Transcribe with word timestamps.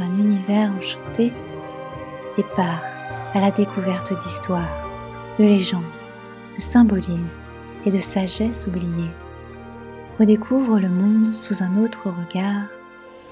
un 0.00 0.18
univers 0.18 0.70
enchanté 0.76 1.32
et 2.36 2.42
part 2.56 2.82
à 3.34 3.40
la 3.40 3.50
découverte 3.50 4.16
d'histoires, 4.18 4.88
de 5.38 5.44
légendes, 5.44 5.82
de 6.54 6.60
symbolismes 6.60 7.40
et 7.86 7.90
de 7.90 7.98
sagesse 7.98 8.66
oubliée. 8.66 9.10
Redécouvre 10.18 10.78
le 10.78 10.88
monde 10.88 11.34
sous 11.34 11.62
un 11.62 11.82
autre 11.82 12.08
regard 12.10 12.66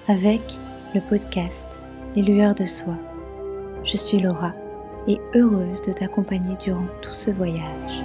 avec 0.09 0.59
le 0.95 1.01
podcast 1.01 1.81
Les 2.15 2.23
lueurs 2.23 2.55
de 2.55 2.65
soi. 2.65 2.95
Je 3.85 3.97
suis 3.97 4.21
Laura 4.21 4.53
et 5.09 5.21
heureuse 5.35 5.83
de 5.83 5.93
t'accompagner 5.93 6.57
durant 6.57 6.87
tout 7.03 7.15
ce 7.15 7.31
voyage. 7.31 8.03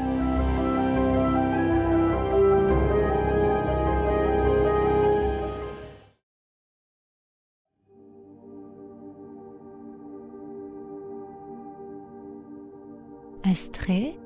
Astrée 13.52 14.18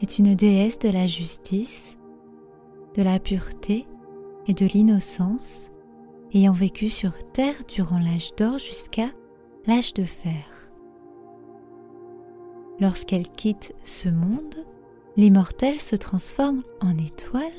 est 0.00 0.20
une 0.20 0.36
déesse 0.36 0.78
de 0.78 0.88
la 0.88 1.08
justice, 1.08 1.96
de 2.94 3.02
la 3.02 3.18
pureté 3.18 3.88
et 4.46 4.54
de 4.54 4.66
l'innocence, 4.66 5.72
ayant 6.32 6.52
vécu 6.52 6.88
sur 6.88 7.12
Terre 7.32 7.56
durant 7.66 7.98
l'âge 7.98 8.36
d'or 8.36 8.60
jusqu'à 8.60 9.08
l'âge 9.66 9.94
de 9.94 10.04
fer. 10.04 10.70
Lorsqu'elle 12.78 13.28
quitte 13.28 13.74
ce 13.82 14.10
monde, 14.10 14.64
l'immortel 15.16 15.80
se 15.80 15.96
transforme 15.96 16.62
en 16.80 16.96
étoile 16.98 17.50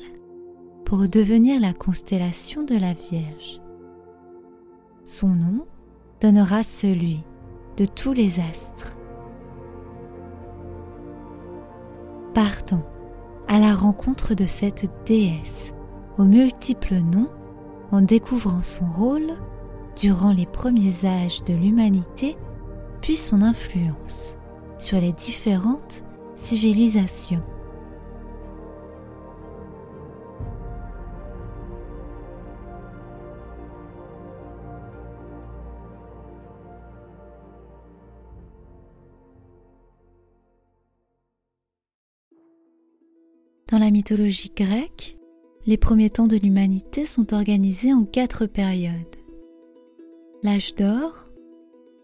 pour 0.86 1.06
devenir 1.06 1.60
la 1.60 1.74
constellation 1.74 2.62
de 2.62 2.76
la 2.76 2.94
Vierge. 2.94 3.60
Son 5.04 5.28
nom 5.28 5.66
donnera 6.22 6.62
celui 6.62 7.22
de 7.76 7.84
tous 7.84 8.14
les 8.14 8.40
astres. 8.40 8.96
Partons 12.40 12.82
à 13.48 13.58
la 13.58 13.74
rencontre 13.74 14.32
de 14.34 14.46
cette 14.46 14.90
déesse 15.04 15.74
aux 16.16 16.24
multiples 16.24 16.94
noms 16.94 17.28
en 17.92 18.00
découvrant 18.00 18.62
son 18.62 18.86
rôle 18.86 19.34
durant 20.00 20.32
les 20.32 20.46
premiers 20.46 21.04
âges 21.04 21.44
de 21.44 21.52
l'humanité 21.52 22.38
puis 23.02 23.16
son 23.16 23.42
influence 23.42 24.38
sur 24.78 24.98
les 25.02 25.12
différentes 25.12 26.02
civilisations. 26.36 27.42
Dans 43.70 43.78
la 43.78 43.92
mythologie 43.92 44.50
grecque, 44.56 45.16
les 45.64 45.76
premiers 45.76 46.10
temps 46.10 46.26
de 46.26 46.36
l'humanité 46.36 47.04
sont 47.04 47.32
organisés 47.32 47.92
en 47.92 48.04
quatre 48.04 48.46
périodes. 48.46 48.94
L'âge 50.42 50.74
d'or, 50.74 51.28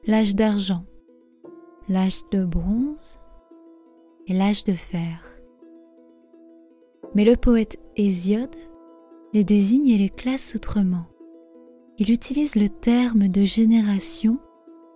l'âge 0.07 0.37
d'argent, 0.37 0.85
l'âge 1.89 2.21
de 2.31 2.45
bronze 2.45 3.19
et 4.29 4.33
l'âge 4.33 4.63
de 4.63 4.75
fer. 4.75 5.41
Mais 7.17 7.25
le 7.25 7.35
poète 7.35 7.81
Hésiode 7.97 8.55
les 9.33 9.43
désigne 9.43 9.89
et 9.89 9.99
les 9.99 10.11
classe 10.11 10.55
autrement. 10.55 11.07
Il 11.99 12.13
utilise 12.13 12.55
le 12.55 12.69
terme 12.69 13.27
de 13.27 13.45
génération 13.45 14.39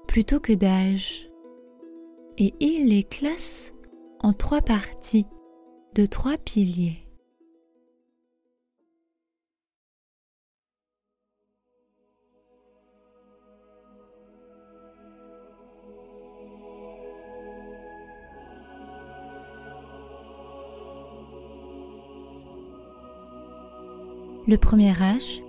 plutôt 0.07 0.39
que 0.39 0.53
d'âge. 0.53 1.29
Et 2.39 2.55
il 2.61 2.87
les 2.87 3.03
classe 3.03 3.73
en 4.21 4.33
trois 4.33 4.61
parties 4.61 5.27
de 5.95 6.07
trois 6.07 6.39
piliers. 6.39 7.05
Le 24.47 24.57
premier 24.57 24.91
âge 25.01 25.43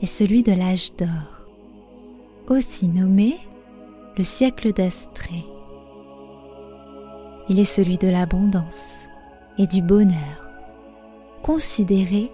est 0.00 0.06
celui 0.06 0.42
de 0.42 0.52
l'âge 0.52 0.92
d'or, 0.96 1.46
aussi 2.48 2.88
nommé 2.88 3.38
le 4.16 4.24
siècle 4.24 4.72
d'Astrée. 4.72 5.44
Il 7.48 7.58
est 7.60 7.64
celui 7.64 7.98
de 7.98 8.08
l'abondance, 8.08 9.06
et 9.58 9.66
du 9.66 9.82
bonheur, 9.82 10.48
considéré 11.42 12.30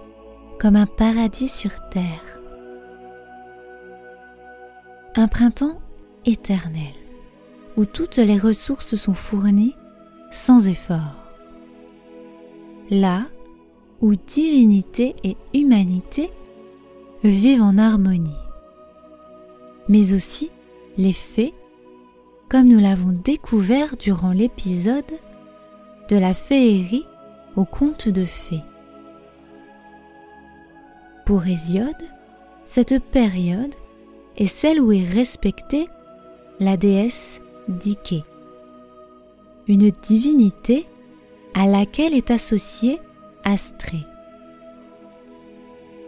comme 0.58 0.76
un 0.76 0.86
paradis 0.86 1.48
sur 1.48 1.70
terre. 1.90 2.40
Un 5.16 5.28
printemps 5.28 5.78
éternel, 6.24 6.94
où 7.76 7.84
toutes 7.84 8.16
les 8.16 8.38
ressources 8.38 8.96
sont 8.96 9.14
fournies 9.14 9.74
sans 10.30 10.66
effort. 10.68 11.24
Là 12.90 13.24
où 14.00 14.14
divinité 14.14 15.14
et 15.24 15.36
humanité 15.54 16.30
vivent 17.24 17.62
en 17.62 17.78
harmonie. 17.78 18.30
Mais 19.88 20.12
aussi 20.12 20.50
les 20.96 21.12
fées, 21.12 21.54
comme 22.48 22.68
nous 22.68 22.78
l'avons 22.78 23.12
découvert 23.24 23.96
durant 23.96 24.32
l'épisode 24.32 25.04
de 26.08 26.16
la 26.16 26.34
féerie 26.34 27.06
au 27.58 27.64
conte 27.64 28.08
de 28.08 28.24
fées. 28.24 28.62
Pour 31.26 31.44
Hésiode, 31.44 32.04
cette 32.64 33.02
période 33.02 33.74
est 34.36 34.46
celle 34.46 34.80
où 34.80 34.92
est 34.92 35.04
respectée 35.04 35.88
la 36.60 36.76
déesse 36.76 37.40
Dike, 37.66 38.22
une 39.66 39.90
divinité 39.90 40.86
à 41.52 41.66
laquelle 41.66 42.14
est 42.14 42.30
associée 42.30 43.00
Astrée. 43.42 44.06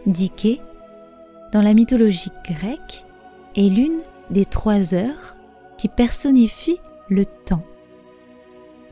Dike, 0.06 0.61
dans 1.53 1.62
la 1.62 1.75
mythologie 1.75 2.31
grecque, 2.44 3.05
est 3.56 3.69
l'une 3.69 4.03
des 4.31 4.44
trois 4.44 4.94
heures 4.94 5.34
qui 5.78 5.88
personnifient 5.88 6.81
le 7.09 7.27
temps 7.27 7.65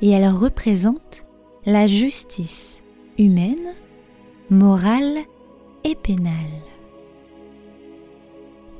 et 0.03 0.11
elle 0.11 0.29
représente 0.29 1.28
la 1.67 1.87
justice 1.87 2.83
humaine, 3.19 3.75
morale 4.51 5.19
et 5.85 5.95
pénale. 5.95 6.35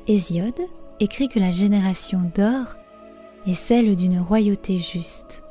Hésiode 0.07 0.61
écrit 1.01 1.29
que 1.29 1.39
la 1.39 1.51
génération 1.51 2.31
d'or 2.35 2.77
est 3.47 3.55
celle 3.55 3.95
d'une 3.97 4.21
royauté 4.21 4.79
juste 4.79 5.45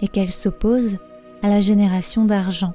et 0.00 0.08
qu'elle 0.08 0.30
s'oppose 0.30 0.98
à 1.42 1.48
la 1.48 1.60
génération 1.60 2.24
d'argent 2.24 2.74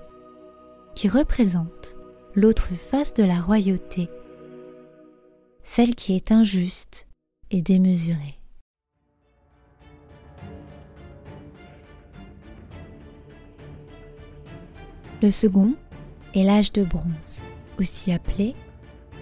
qui 0.95 1.07
représente 1.07 1.95
l'autre 2.35 2.69
face 2.73 3.13
de 3.13 3.23
la 3.23 3.39
royauté, 3.39 4.09
celle 5.63 5.95
qui 5.95 6.15
est 6.15 6.31
injuste 6.31 7.07
et 7.51 7.61
démesurée. 7.61 8.39
Le 15.19 15.31
second 15.31 15.73
est 16.35 16.43
l'âge 16.43 16.71
de 16.73 16.83
bronze, 16.83 17.41
aussi 17.79 18.11
appelé 18.11 18.53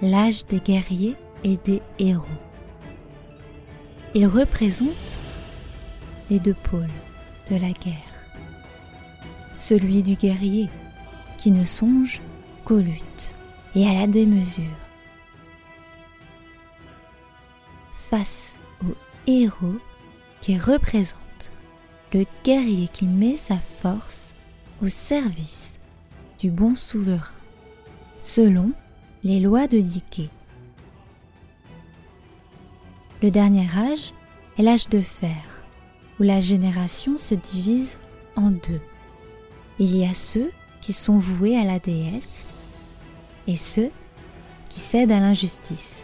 l'âge 0.01 0.45
des 0.47 0.59
guerriers 0.59 1.15
et 1.45 1.55
des 1.55 1.81
héros. 1.99 2.25
Il 4.13 4.27
représente 4.27 4.89
les 6.29 6.39
deux 6.39 6.53
pôles 6.53 6.89
de 7.49 7.55
la 7.55 7.71
guerre. 7.71 7.95
Celui 9.59 10.03
du 10.03 10.15
guerrier 10.15 10.67
qui 11.37 11.51
ne 11.51 11.63
songe 11.63 12.19
qu'aux 12.65 12.79
luttes 12.79 13.33
et 13.73 13.87
à 13.87 13.93
la 13.93 14.07
démesure. 14.07 14.65
Face 18.09 18.51
au 18.83 18.93
héros 19.27 19.79
qui 20.41 20.57
représente 20.57 21.53
le 22.11 22.25
guerrier 22.43 22.89
qui 22.89 23.07
met 23.07 23.37
sa 23.37 23.57
force 23.57 24.35
au 24.81 24.89
service 24.89 25.64
du 26.39 26.51
bon 26.51 26.75
souverain, 26.75 27.31
selon 28.23 28.71
les 29.23 29.39
lois 29.39 29.67
de 29.67 29.79
Dike. 29.79 30.29
Le 33.21 33.31
dernier 33.31 33.67
âge 33.75 34.13
est 34.57 34.63
l'âge 34.63 34.89
de 34.89 35.01
fer, 35.01 35.63
où 36.19 36.23
la 36.23 36.41
génération 36.41 37.17
se 37.17 37.35
divise 37.35 37.97
en 38.35 38.51
deux. 38.51 38.81
Il 39.79 39.95
y 39.95 40.05
a 40.05 40.13
ceux 40.13 40.51
qui 40.81 40.93
sont 40.93 41.17
voués 41.17 41.57
à 41.57 41.63
la 41.63 41.79
déesse 41.79 42.45
et 43.47 43.55
ceux 43.55 43.89
qui 44.69 44.79
cèdent 44.79 45.11
à 45.11 45.19
l'injustice. 45.19 46.01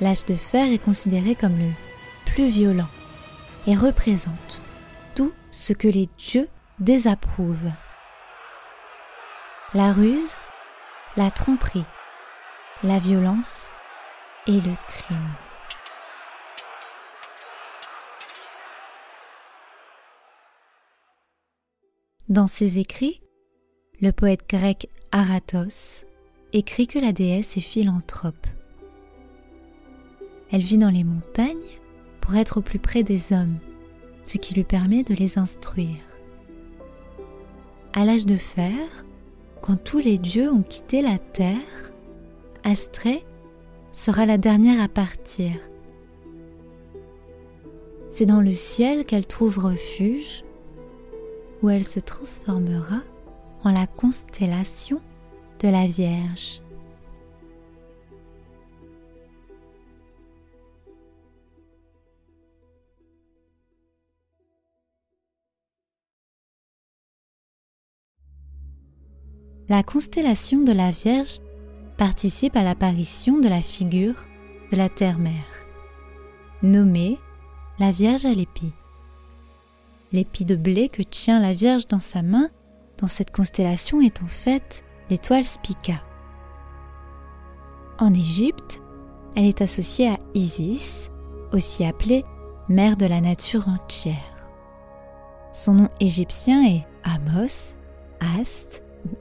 l'âge 0.00 0.24
de 0.26 0.34
fer 0.34 0.72
est 0.72 0.82
considéré 0.82 1.34
comme 1.34 1.58
le 1.58 1.70
plus 2.26 2.46
violent 2.46 2.88
et 3.66 3.74
représente 3.74 4.60
tout 5.14 5.32
ce 5.50 5.72
que 5.72 5.88
les 5.88 6.08
dieux 6.18 6.48
désapprouvent. 6.78 7.72
La 9.74 9.92
ruse, 9.92 10.34
la 11.18 11.30
tromperie, 11.30 11.84
la 12.82 12.98
violence 12.98 13.74
et 14.46 14.62
le 14.62 14.72
crime. 14.88 15.34
Dans 22.30 22.46
ses 22.46 22.78
écrits, 22.78 23.20
le 24.00 24.10
poète 24.10 24.48
grec 24.48 24.88
Aratos 25.12 26.06
écrit 26.54 26.86
que 26.86 26.98
la 26.98 27.12
déesse 27.12 27.58
est 27.58 27.60
philanthrope. 27.60 28.46
Elle 30.50 30.62
vit 30.62 30.78
dans 30.78 30.88
les 30.88 31.04
montagnes 31.04 31.58
pour 32.22 32.36
être 32.36 32.60
au 32.60 32.62
plus 32.62 32.78
près 32.78 33.02
des 33.02 33.34
hommes, 33.34 33.58
ce 34.24 34.38
qui 34.38 34.54
lui 34.54 34.64
permet 34.64 35.04
de 35.04 35.12
les 35.12 35.38
instruire. 35.38 36.00
À 37.92 38.06
l'âge 38.06 38.24
de 38.24 38.38
fer, 38.38 39.04
quand 39.68 39.76
tous 39.76 39.98
les 39.98 40.16
dieux 40.16 40.50
ont 40.50 40.62
quitté 40.62 41.02
la 41.02 41.18
terre, 41.18 41.92
Astrée 42.64 43.22
sera 43.92 44.24
la 44.24 44.38
dernière 44.38 44.82
à 44.82 44.88
partir. 44.88 45.52
C'est 48.14 48.24
dans 48.24 48.40
le 48.40 48.54
ciel 48.54 49.04
qu'elle 49.04 49.26
trouve 49.26 49.58
refuge 49.58 50.42
où 51.60 51.68
elle 51.68 51.84
se 51.84 52.00
transformera 52.00 53.02
en 53.62 53.70
la 53.70 53.86
constellation 53.86 55.02
de 55.62 55.68
la 55.68 55.86
Vierge. 55.86 56.62
La 69.70 69.82
constellation 69.82 70.62
de 70.62 70.72
la 70.72 70.90
Vierge 70.90 71.40
participe 71.98 72.56
à 72.56 72.62
l'apparition 72.62 73.38
de 73.38 73.48
la 73.48 73.60
figure 73.60 74.14
de 74.72 74.76
la 74.78 74.88
Terre-Mère, 74.88 75.44
nommée 76.62 77.18
la 77.78 77.90
Vierge 77.90 78.24
à 78.24 78.32
l'épi. 78.32 78.72
L'épi 80.10 80.46
de 80.46 80.56
blé 80.56 80.88
que 80.88 81.02
tient 81.02 81.38
la 81.38 81.52
Vierge 81.52 81.86
dans 81.86 82.00
sa 82.00 82.22
main 82.22 82.48
dans 82.96 83.06
cette 83.08 83.30
constellation 83.30 84.00
est 84.00 84.22
en 84.22 84.26
fait 84.26 84.84
l'étoile 85.10 85.44
Spica. 85.44 86.02
En 87.98 88.14
Égypte, 88.14 88.80
elle 89.36 89.44
est 89.44 89.60
associée 89.60 90.08
à 90.08 90.16
Isis, 90.32 91.10
aussi 91.52 91.84
appelée 91.84 92.24
mère 92.70 92.96
de 92.96 93.04
la 93.04 93.20
nature 93.20 93.68
entière. 93.68 94.48
Son 95.52 95.74
nom 95.74 95.88
égyptien 96.00 96.64
est 96.64 96.86
Amos, 97.04 97.76
Ast 98.20 98.87
ou. 99.04 99.16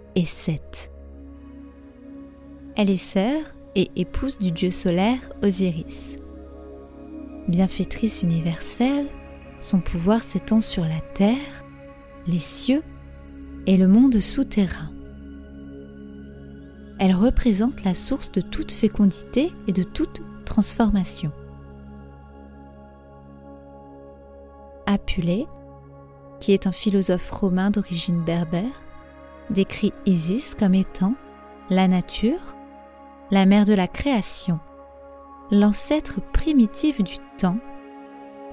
Elle 2.75 2.89
est 2.89 2.95
sœur 2.95 3.41
et 3.75 3.91
épouse 3.95 4.37
du 4.39 4.51
dieu 4.51 4.71
solaire 4.71 5.19
Osiris. 5.43 6.17
Bienfaitrice 7.47 8.23
universelle, 8.23 9.05
son 9.61 9.79
pouvoir 9.79 10.21
s'étend 10.21 10.61
sur 10.61 10.83
la 10.83 11.01
terre, 11.13 11.63
les 12.25 12.39
cieux 12.39 12.81
et 13.67 13.77
le 13.77 13.87
monde 13.87 14.19
souterrain. 14.19 14.89
Elle 16.99 17.13
représente 17.13 17.83
la 17.83 17.93
source 17.93 18.31
de 18.31 18.41
toute 18.41 18.71
fécondité 18.71 19.51
et 19.67 19.73
de 19.73 19.83
toute 19.83 20.21
transformation. 20.45 21.31
Apulée, 24.87 25.45
qui 26.39 26.53
est 26.53 26.65
un 26.65 26.71
philosophe 26.71 27.29
romain 27.29 27.69
d'origine 27.69 28.23
berbère, 28.23 28.81
décrit 29.49 29.93
Isis 30.05 30.55
comme 30.55 30.75
étant 30.75 31.13
la 31.69 31.87
nature, 31.87 32.55
la 33.31 33.45
mère 33.45 33.65
de 33.65 33.73
la 33.73 33.87
création, 33.87 34.59
l'ancêtre 35.51 36.21
primitif 36.31 37.01
du 37.03 37.17
temps, 37.37 37.57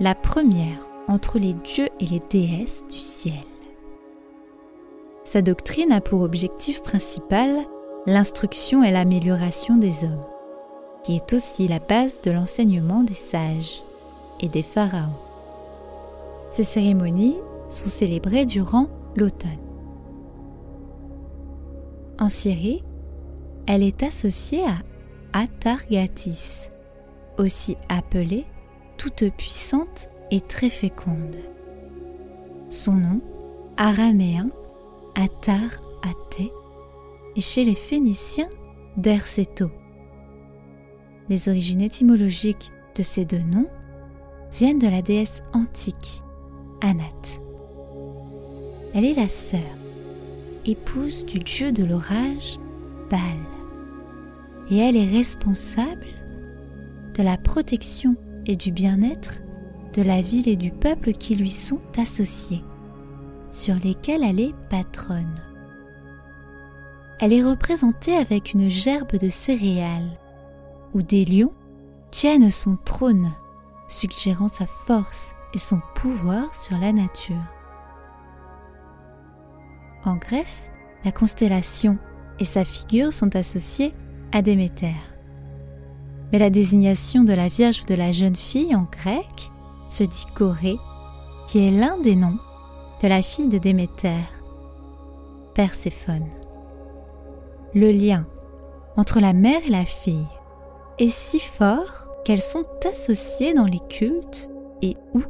la 0.01 0.15
première 0.15 0.89
entre 1.09 1.39
les 1.39 1.55
dieux 1.55 1.89
et 2.01 2.07
les 2.07 2.23
déesses 2.31 2.85
du 2.91 2.99
ciel. 2.99 3.35
Sa 5.25 5.43
doctrine 5.43 5.93
a 5.93 6.01
pour 6.01 6.23
objectif 6.23 6.83
principal 6.83 7.65
l'instruction 8.07 8.83
et 8.83 8.91
l'amélioration 8.91 9.77
des 9.77 10.05
hommes, 10.05 10.25
qui 11.03 11.17
est 11.17 11.33
aussi 11.33 11.69
la 11.69 11.79
base 11.79 12.21
de 12.21 12.31
l'enseignement 12.31 13.03
des 13.03 13.15
sages 13.15 13.83
et 14.41 14.49
des 14.49 14.63
pharaons. 14.63 15.19
Ces 16.51 16.65
cérémonies 16.65 17.39
sont 17.69 17.87
célébrées 17.87 18.45
durant 18.45 18.89
l'automne. 19.17 19.64
En 22.19 22.29
Syrie, 22.29 22.85
elle 23.67 23.83
est 23.83 24.03
associée 24.03 24.65
à 24.65 24.79
Atargatis, 25.33 26.71
aussi 27.39 27.77
appelée 27.89 28.45
toute 28.97 29.29
puissante 29.37 30.09
et 30.31 30.41
très 30.41 30.71
féconde. 30.71 31.37
Son 32.71 32.93
nom, 32.93 33.21
araméen, 33.77 34.51
Atar 35.17 35.83
Até, 36.03 36.53
est 37.37 37.41
chez 37.41 37.65
les 37.65 37.75
Phéniciens 37.75 38.49
d'Erceto. 38.97 39.71
Les 41.29 41.49
origines 41.49 41.83
étymologiques 41.83 42.71
de 42.97 43.03
ces 43.03 43.25
deux 43.25 43.39
noms 43.39 43.69
viennent 44.53 44.79
de 44.79 44.89
la 44.89 45.03
déesse 45.03 45.43
antique, 45.53 46.23
Anat. 46.81 47.41
Elle 48.95 49.05
est 49.05 49.15
la 49.15 49.29
sœur, 49.29 49.61
épouse 50.67 51.25
du 51.27 51.39
dieu 51.39 51.73
de 51.73 51.85
l'orage, 51.85 52.59
Baal. 53.11 53.21
Et 54.71 54.79
elle 54.79 54.97
est 54.97 55.11
responsable 55.11 56.07
de 57.15 57.23
la 57.23 57.37
protection 57.37 58.17
et 58.47 58.57
du 58.57 58.73
bien-être 58.73 59.41
de 59.95 60.03
la 60.03 60.21
ville 60.21 60.49
et 60.49 60.57
du 60.57 60.71
peuple 60.71 61.13
qui 61.13 61.37
lui 61.37 61.51
sont 61.51 61.81
associés, 61.97 62.65
sur 63.51 63.77
lesquels 63.77 64.25
elle 64.25 64.41
est 64.41 64.55
patronne. 64.69 65.35
Elle 67.21 67.33
est 67.33 67.45
représentée 67.45 68.17
avec 68.17 68.55
une 68.55 68.69
gerbe 68.69 69.17
de 69.17 69.29
céréales, 69.29 70.19
où 70.95 71.03
des 71.03 71.25
lions 71.25 71.55
tiennent 72.11 72.51
son 72.51 72.77
trône, 72.85 73.33
suggérant 73.87 74.49
sa 74.49 74.67
force 74.67 75.35
et 75.55 75.59
son 75.59 75.81
pouvoir 75.95 76.53
sur 76.55 76.77
la 76.79 76.93
nature. 76.93 77.37
En 80.07 80.17
Grèce, 80.17 80.71
la 81.05 81.13
constellation 81.13 81.99
et 82.39 82.45
sa 82.45 82.65
figure 82.65 83.13
sont 83.13 83.37
associées 83.37 83.95
à 84.33 84.43
Déméter. 84.43 84.95
Mais 86.33 86.39
la 86.39 86.51
désignation 86.51 87.25
de 87.25 87.33
la 87.33 87.49
Vierge 87.49 87.83
ou 87.83 87.87
de 87.87 87.95
la 87.95 88.13
jeune 88.13 88.35
fille 88.35 88.75
en 88.75 88.87
grec 88.91 89.51
se 89.89 90.05
dit 90.05 90.27
Corée, 90.35 90.77
qui 91.47 91.67
est 91.67 91.71
l'un 91.71 91.99
des 91.99 92.17
noms 92.17 92.39
de 93.03 93.09
la 93.09 93.23
fille 93.23 93.49
de 93.49 93.59
Déméter, 93.59 94.21
Perséphone. 95.55 96.29
Le 97.75 97.91
lien 97.91 98.27
entre 98.97 99.21
la 99.21 99.33
mère 99.33 99.61
et 99.67 99.71
la 99.71 99.85
fille 99.85 100.27
est 100.99 101.09
si 101.09 101.41
fort 101.41 102.07
qu'elles 102.25 102.41
sont 102.41 102.67
associées 102.89 103.55
dans 103.55 103.67
les 103.67 103.81
cultes 103.89 104.51
et 104.83 104.97
où 105.13 105.23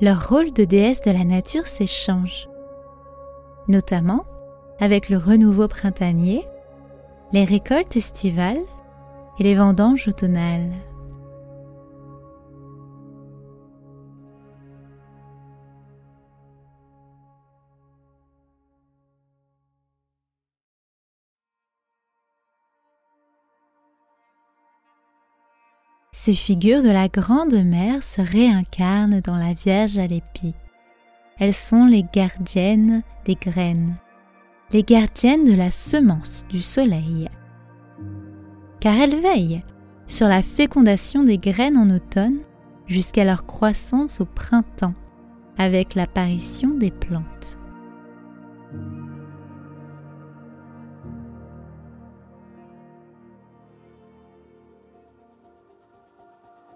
leur 0.00 0.28
rôle 0.28 0.52
de 0.52 0.64
déesse 0.64 1.02
de 1.02 1.10
la 1.10 1.24
nature 1.24 1.66
s'échange, 1.66 2.48
notamment 3.68 4.24
avec 4.80 5.08
le 5.08 5.18
renouveau 5.18 5.68
printanier, 5.68 6.46
les 7.32 7.44
récoltes 7.44 7.96
estivales 7.96 8.62
et 9.38 9.42
les 9.42 9.54
vendanges 9.54 10.08
automnales. 10.08 10.72
Ces 26.24 26.32
figures 26.32 26.82
de 26.82 26.88
la 26.88 27.08
Grande 27.08 27.52
Mère 27.52 28.02
se 28.02 28.22
réincarnent 28.22 29.20
dans 29.20 29.36
la 29.36 29.52
Vierge 29.52 29.98
à 29.98 30.06
l'épi. 30.06 30.54
Elles 31.38 31.54
sont 31.54 31.86
les 31.86 32.04
gardiennes 32.04 33.02
des 33.24 33.34
graines, 33.34 33.96
les 34.70 34.82
gardiennes 34.82 35.44
de 35.44 35.54
la 35.54 35.70
semence 35.70 36.46
du 36.48 36.60
soleil. 36.60 37.28
Car 38.80 38.94
elles 38.94 39.20
veillent 39.20 39.64
sur 40.06 40.28
la 40.28 40.42
fécondation 40.42 41.24
des 41.24 41.38
graines 41.38 41.76
en 41.76 41.90
automne 41.90 42.38
jusqu'à 42.86 43.24
leur 43.24 43.46
croissance 43.46 44.20
au 44.20 44.26
printemps 44.26 44.94
avec 45.58 45.94
l'apparition 45.94 46.70
des 46.70 46.90
plantes. 46.90 47.58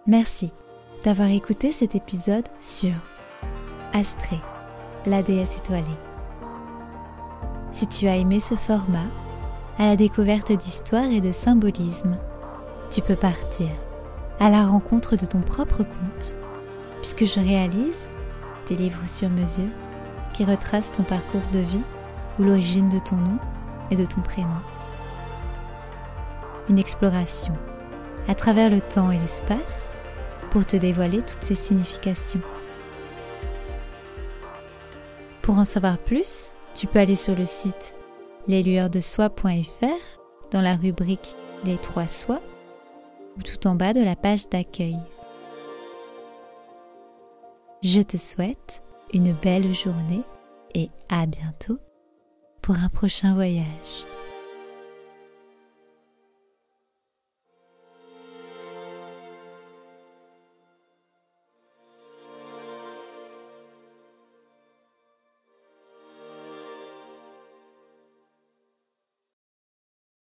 Merci 0.06 0.50
d'avoir 1.04 1.28
écouté 1.28 1.70
cet 1.70 1.94
épisode 1.94 2.48
sur 2.58 2.92
Astrée, 3.98 4.38
la 5.06 5.24
déesse 5.24 5.56
étoilée. 5.56 5.82
Si 7.72 7.88
tu 7.88 8.06
as 8.06 8.14
aimé 8.14 8.38
ce 8.38 8.54
format, 8.54 9.08
à 9.76 9.88
la 9.88 9.96
découverte 9.96 10.52
d'histoires 10.52 11.10
et 11.10 11.20
de 11.20 11.32
symbolismes, 11.32 12.16
tu 12.90 13.02
peux 13.02 13.16
partir 13.16 13.66
à 14.38 14.50
la 14.50 14.64
rencontre 14.64 15.16
de 15.16 15.26
ton 15.26 15.40
propre 15.40 15.78
conte, 15.78 16.36
puisque 17.00 17.24
je 17.24 17.40
réalise 17.40 18.12
des 18.68 18.76
livres 18.76 19.02
sur 19.06 19.30
mesure 19.30 19.72
qui 20.32 20.44
retracent 20.44 20.92
ton 20.92 21.02
parcours 21.02 21.42
de 21.52 21.58
vie 21.58 21.84
ou 22.38 22.44
l'origine 22.44 22.90
de 22.90 23.00
ton 23.00 23.16
nom 23.16 23.38
et 23.90 23.96
de 23.96 24.06
ton 24.06 24.20
prénom. 24.20 24.62
Une 26.68 26.78
exploration 26.78 27.54
à 28.28 28.36
travers 28.36 28.70
le 28.70 28.80
temps 28.80 29.10
et 29.10 29.18
l'espace 29.18 29.96
pour 30.52 30.64
te 30.64 30.76
dévoiler 30.76 31.18
toutes 31.18 31.42
ces 31.42 31.56
significations. 31.56 32.42
Pour 35.48 35.58
en 35.58 35.64
savoir 35.64 35.96
plus, 35.96 36.52
tu 36.74 36.86
peux 36.86 36.98
aller 36.98 37.16
sur 37.16 37.34
le 37.34 37.46
site 37.46 37.96
leslueursdesoi.fr 38.48 40.20
dans 40.50 40.60
la 40.60 40.76
rubrique 40.76 41.36
Les 41.64 41.78
trois 41.78 42.06
soins 42.06 42.42
ou 43.38 43.42
tout 43.42 43.66
en 43.66 43.74
bas 43.74 43.94
de 43.94 44.04
la 44.04 44.14
page 44.14 44.50
d'accueil. 44.50 44.98
Je 47.82 48.02
te 48.02 48.18
souhaite 48.18 48.82
une 49.14 49.32
belle 49.32 49.72
journée 49.74 50.20
et 50.74 50.90
à 51.08 51.24
bientôt 51.24 51.78
pour 52.60 52.74
un 52.74 52.90
prochain 52.90 53.32
voyage. 53.34 54.04